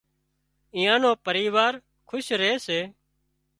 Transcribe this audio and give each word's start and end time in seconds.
ايئان 0.75 0.99
نُون 1.03 1.15
پريوار 1.25 1.73
کُش 2.09 2.25
ري 2.41 2.51
سي 2.65 2.79